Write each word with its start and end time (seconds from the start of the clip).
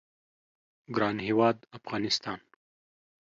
ګران 0.95 1.17
هیواد 1.27 1.57
افغانستان 1.77 2.39